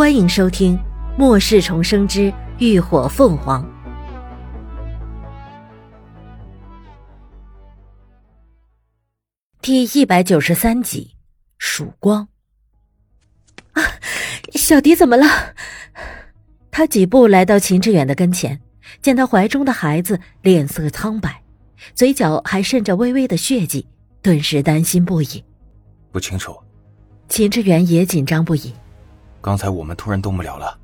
[0.00, 0.78] 欢迎收听
[1.18, 3.62] 《末世重生之浴火凤凰》
[9.60, 11.10] 第一百九十三集
[11.58, 12.26] 《曙光》。
[13.78, 13.92] 啊，
[14.54, 15.26] 小迪怎么了？
[16.70, 18.58] 他几步来到秦志远的跟前，
[19.02, 21.42] 见他怀中的孩子脸色苍白，
[21.94, 23.86] 嘴角还渗着微微的血迹，
[24.22, 25.44] 顿时担心不已。
[26.10, 26.58] 不清楚。
[27.28, 28.72] 秦志远也紧张不已。
[29.40, 30.78] 刚才我们突然动不了了，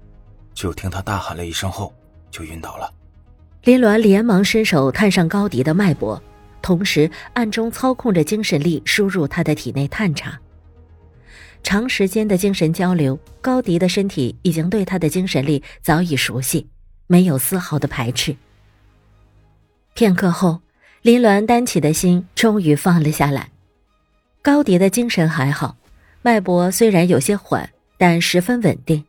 [0.55, 1.95] 就听他大喊了一声后，
[2.30, 2.91] 就晕倒了。
[3.64, 6.23] 林鸾连忙伸手探上高迪的脉搏，
[6.62, 10.38] 同时暗中操控着精神力输入他的体内探查。
[11.62, 16.66] 长时间的精神交流，高迪的身体已经对他的精神力早已熟悉，
[17.09, 18.34] 没有丝毫的排斥。
[19.95, 20.61] 片刻后，
[21.02, 23.50] 林鸾担起的心终于放了下来。
[24.42, 25.77] 高迪的精神还好，
[26.23, 27.69] 脉搏虽然有些缓。
[27.98, 29.05] 但十分稳定。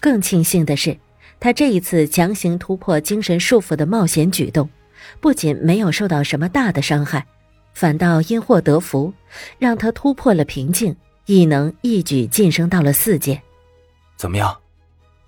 [0.00, 0.96] 更庆幸的是，
[1.40, 4.68] 他这一次强行突破精神束缚的冒险举动，
[5.20, 7.26] 不仅没有受到什么大的伤害，
[7.74, 9.12] 反倒因祸得福，
[9.58, 10.94] 让他突破了瓶颈，
[11.26, 13.40] 异能一举晋升到了四阶。
[14.16, 14.56] 怎么样？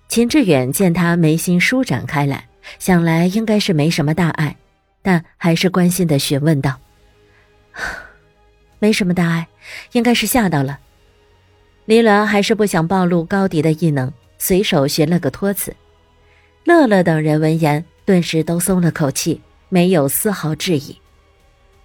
[0.07, 2.47] 秦志远见他眉心舒展开来，
[2.79, 4.55] 想来应该是没什么大碍，
[5.01, 6.77] 但还是关心的询问道
[8.79, 9.47] ：“没什么大碍，
[9.93, 10.79] 应该是吓到了。”
[11.91, 15.75] 林鸾还是不想暴露高迪的异能，随手寻了个托词。
[16.63, 20.97] 乐乐等人闻言，顿时都松了口气，没有丝毫质疑。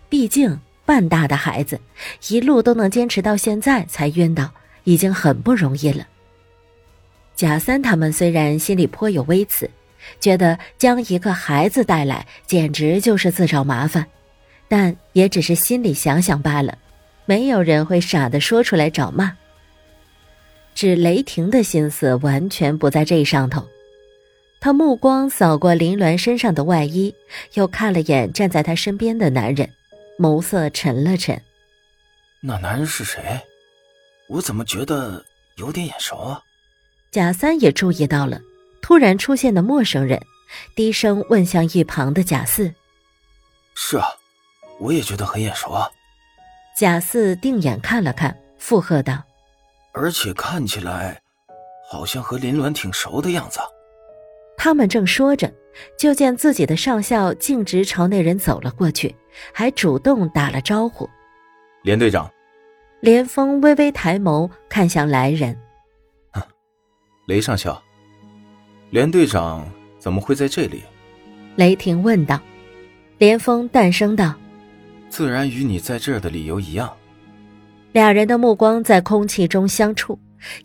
[0.08, 1.80] 毕竟半大的孩子，
[2.28, 4.48] 一路都能坚持到现在才晕倒，
[4.84, 6.06] 已经很不容易了。
[7.34, 9.68] 贾三他们虽然心里颇有微词，
[10.20, 14.06] 觉得将一个孩子带来简直就是自找麻烦，
[14.68, 16.78] 但也只是心里想想罢了，
[17.24, 19.36] 没有人会傻的说出来找骂。
[20.76, 23.66] 只雷霆的心思完全不在这上头，
[24.60, 27.14] 他目光扫过林鸾身上的外衣，
[27.54, 29.72] 又看了眼站在他身边的男人，
[30.18, 31.40] 眸色沉了沉。
[32.42, 33.40] 那男人是谁？
[34.28, 36.42] 我怎么觉得有点眼熟啊？
[37.10, 38.38] 贾三也注意到了
[38.82, 40.20] 突然出现的陌生人，
[40.74, 42.70] 低声问向一旁的贾四
[43.74, 44.06] ：“是啊，
[44.78, 45.88] 我也觉得很眼熟啊。”
[46.76, 49.25] 贾四定眼看了看，附和道。
[49.98, 51.18] 而且看起来，
[51.90, 53.58] 好像和林鸾挺熟的样子。
[54.58, 55.50] 他们正说着，
[55.98, 59.16] 就见自己的上校径直朝那人走了过去，
[59.54, 61.08] 还主动打了招呼
[61.82, 62.30] ：“连队长。”
[63.00, 65.56] 连峰微微抬眸看向来人
[67.26, 67.82] ：“雷上校，
[68.90, 69.66] 连队长
[69.98, 70.82] 怎么会在这里？”
[71.56, 72.38] 雷霆问道。
[73.18, 74.34] 连峰淡声道
[75.08, 76.94] ：“自然与你在这儿的理由一样。”
[77.96, 80.18] 俩人的目光在空气中相触，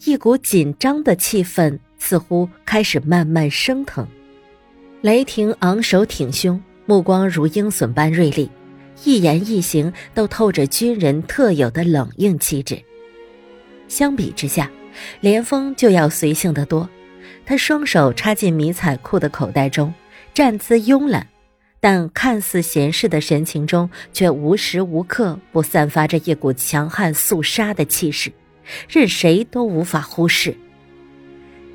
[0.04, 4.06] 一股紧张的气氛似乎开始慢慢升腾。
[5.00, 8.52] 雷霆昂首挺胸，目光如鹰隼般锐利，
[9.06, 12.78] 一言一行都透着军人特有的冷硬气质。
[13.88, 14.70] 相比之下，
[15.22, 16.90] 连峰就要随性得多。
[17.46, 19.94] 他双手插进迷彩裤的口袋中，
[20.34, 21.26] 站姿慵懒。
[21.82, 28.32] 但看似闲适的神情中，却无时无刻不散发着一股强悍肃杀的气势，
[28.88, 30.56] 任谁都无法忽视。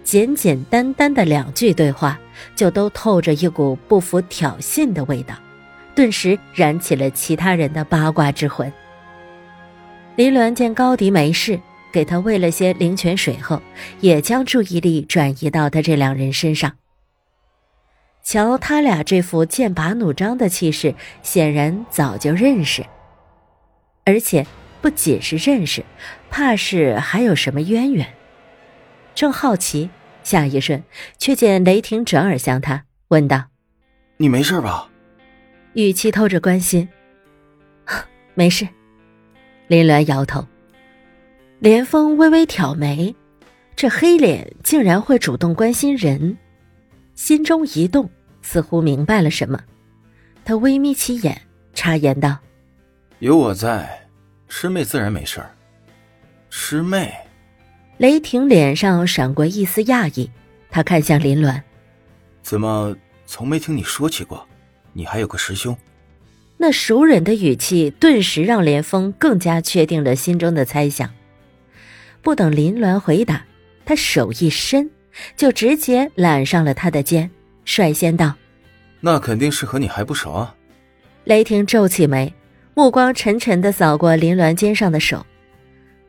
[0.05, 2.19] 简简单单的两句对话，
[2.55, 5.35] 就都透着一股不服挑衅的味道，
[5.97, 8.73] 顿时燃起了其他人的八卦之魂。
[10.15, 11.61] 林鸾见高迪没事，
[11.93, 13.61] 给他喂了些灵泉水后，
[14.01, 16.73] 也将注意力转移到他这两人身上。
[18.27, 22.85] 瞧他俩这副剑拔弩张的气势，显然早就认识。
[24.05, 24.45] 而且
[24.83, 25.85] 不仅是认识，
[26.29, 28.05] 怕是还有什么渊源。
[29.15, 29.89] 正好奇，
[30.25, 30.83] 下一瞬
[31.19, 33.45] 却见雷霆转而向他问道
[34.19, 34.91] ：“你没事吧？”
[35.75, 36.89] 语气透着关心。
[38.35, 38.67] “没事。”
[39.69, 40.45] 林鸾摇头。
[41.61, 43.15] 连峰微微挑眉，
[43.77, 46.37] 这黑脸竟然会主动关心人，
[47.15, 48.11] 心中一动。
[48.47, 49.61] 似乎明白了什么，
[50.45, 51.43] 他微眯起眼，
[51.75, 52.39] 插言道
[53.19, 54.07] ：“有我在，
[54.47, 55.51] 师妹自然没事儿。”
[56.49, 57.13] 师妹，
[57.99, 60.31] 雷霆脸上闪过一丝讶异，
[60.71, 61.61] 他看向林鸾
[62.41, 62.97] ：“怎么
[63.27, 64.47] 从没听你说起过？
[64.93, 65.77] 你还有个师兄？”
[66.57, 71.13] 那熟人的语气顿时让连峰更加确定了心中的猜想。
[72.23, 73.45] 不等林鸾回答，
[73.85, 74.89] 他手一伸，
[75.37, 77.29] 就直接揽上了他的肩。
[77.67, 78.33] 率先道
[79.01, 80.55] ：“那肯定是和你还不熟啊。”
[81.25, 82.33] 雷霆皱起眉，
[82.73, 85.27] 目光沉沉的扫过林鸾肩上的手，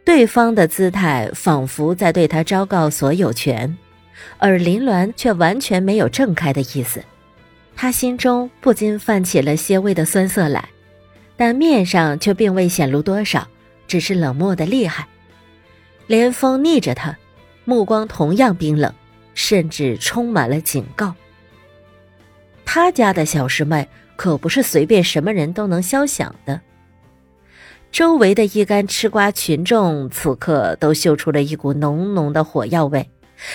[0.05, 3.75] 对方的姿态仿佛在对他昭告所有权，
[4.37, 7.03] 而林鸾却完全没有挣开的意思。
[7.75, 10.69] 他心中不禁泛起了些微的酸涩来，
[11.35, 13.47] 但面上却并未显露多少，
[13.87, 15.07] 只是冷漠的厉害。
[16.05, 17.17] 连峰逆着他，
[17.65, 18.93] 目光同样冰冷，
[19.33, 21.13] 甚至充满了警告。
[22.69, 23.87] 他家的小师妹
[24.17, 26.59] 可不是随便什么人都能消想的。
[27.93, 33.09] 周围的一干吃瓜群众此刻都嗅出了一股浓浓的火药味，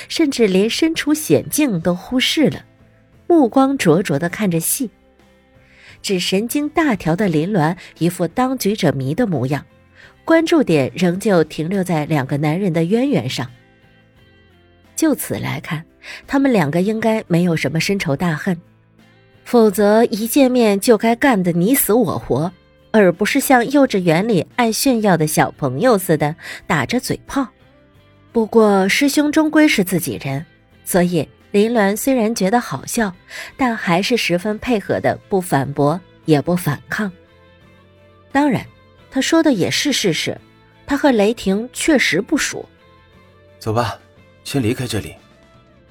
[0.09, 2.65] 甚至连身处险境都忽视了。
[3.27, 4.91] 目光灼灼的看着戏，
[6.01, 9.65] 只神经大条的林鸾一副当局者迷的模样，
[10.25, 13.49] 关注点仍旧停留在两个男人的渊源上。
[14.97, 15.85] 就此来看，
[16.27, 18.59] 他们两个应该没有什么深仇大恨，
[19.45, 22.53] 否则一见面就该干得你死我活，
[22.91, 26.35] 而不是像幼稚园里爱炫耀的小朋友似的
[26.67, 27.47] 打着嘴炮。
[28.33, 30.45] 不过师兄终归是自己人，
[30.85, 31.29] 所以。
[31.53, 33.15] 林鸾虽然觉得好笑，
[33.59, 37.13] 但还是十分配合的，不反驳也不反抗。
[38.33, 38.65] 当然，
[39.11, 40.35] 他说的也是事实，
[40.87, 42.67] 他和雷霆确实不熟。
[43.59, 43.99] 走吧，
[44.45, 45.15] 先离开这里。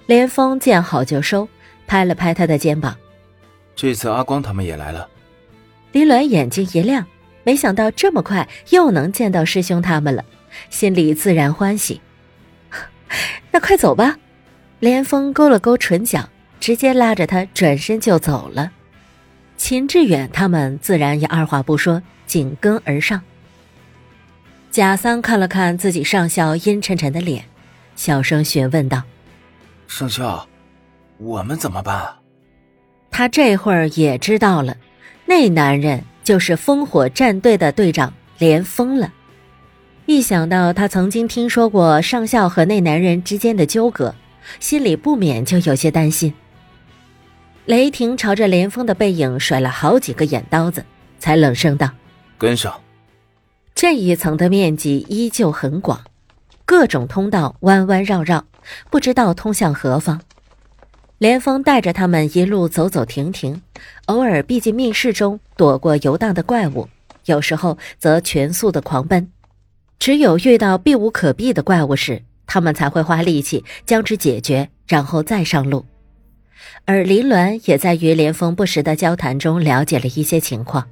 [0.08, 1.48] 连峰见好就收，
[1.86, 2.98] 拍了拍他的肩膀。
[3.76, 5.08] 这次阿光他们也来了。
[5.92, 7.06] 林鸾眼睛一亮，
[7.44, 10.24] 没想到这么快又能见到师兄他们了，
[10.70, 12.00] 心里自然欢喜。
[13.52, 14.18] 那快走吧。
[14.80, 16.28] 连峰勾了勾唇角，
[16.60, 18.72] 直接拉着他转身就走了。
[19.56, 23.22] 秦志远他们自然也二话不说，紧跟而上。
[24.72, 27.46] 贾三看了看自己上校阴沉沉的脸，
[27.96, 29.04] 小声询问道
[29.88, 30.48] ：“上校，
[31.18, 32.16] 我们怎么办？”
[33.12, 34.76] 他这会儿也知道了，
[35.26, 39.12] 那男人就是烽火战队的队长连峰了。
[40.08, 44.16] 一想到他曾经听说过上校和那男人之间的纠葛，
[44.60, 46.34] 心里不免就有些担心。
[47.66, 50.84] 雷霆朝着连峰的背影甩了好几个眼刀子，
[51.20, 51.90] 才冷声道
[52.40, 52.74] ：“跟上。”
[53.76, 56.02] 这一层的面积依旧很广，
[56.66, 58.44] 各种通道弯弯绕绕，
[58.90, 60.20] 不知道通向何方。
[61.22, 63.62] 连峰带着他们一路走走停停，
[64.08, 66.90] 偶尔避进密室中躲过游荡的怪物，
[67.26, 69.32] 有时候则全速的狂奔。
[70.00, 75.86] 只有遇到避无可避的怪物时，他们才会花力气将之解决，然后再上路。
[76.86, 80.88] 而林鸾也在与连峰不时的交谈中了解了一些情况。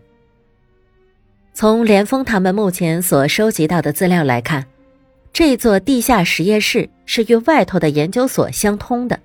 [1.55, 4.63] 从连峰他们目前所收集到的资料来看，
[5.33, 9.19] 这座地下实验室是与外头的研究所相通的，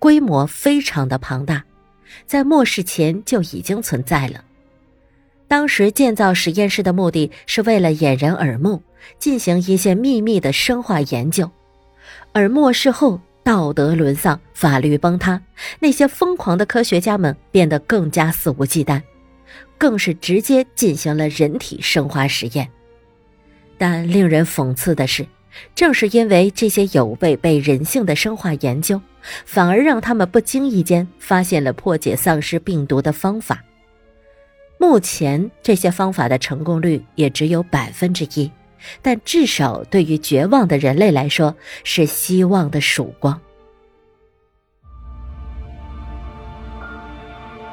[0.00, 1.62] 规模非常的庞大，
[2.26, 4.42] 在末世前就已经存在了。
[5.46, 8.82] 当时建造实验室的目的是为了掩人耳目，
[9.18, 11.48] 进行一些秘密的生化研究。
[12.32, 15.40] 而末世后，道德沦丧，法律崩塌，
[15.80, 19.02] 那些疯狂的科学家们变得更加肆无忌惮，
[19.76, 22.68] 更是直接进行了人体生化实验。
[23.76, 25.26] 但令人讽刺的是，
[25.74, 29.00] 正是因为这些有违背人性的生化研究，
[29.44, 33.62] 反而让他们不经意间发现了破解丧尸病毒的方法。
[34.78, 38.50] 目前，这些方法的成功率也只有百分之一。
[39.02, 41.54] 但至少对于绝望的人类来说，
[41.84, 43.38] 是希望的曙光。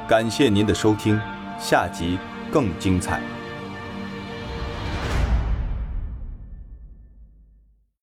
[0.06, 1.18] 感谢您的收听，
[1.58, 2.18] 下集
[2.52, 3.22] 更精彩。